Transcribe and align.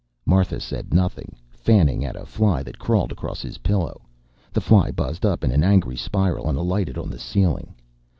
Martha 0.25 0.59
said 0.59 0.95
nothing, 0.95 1.35
fanned 1.51 2.03
at 2.03 2.15
a 2.15 2.25
fly 2.25 2.63
that 2.63 2.79
crawled 2.79 3.11
across 3.11 3.43
his 3.43 3.59
pillow. 3.59 4.01
The 4.51 4.59
fly 4.59 4.89
buzzed 4.89 5.27
up 5.27 5.43
in 5.43 5.51
an 5.51 5.63
angry 5.63 5.95
spiral 5.95 6.49
and 6.49 6.57
alighted 6.57 6.97
on 6.97 7.11
the 7.11 7.19
ceiling. 7.19 7.75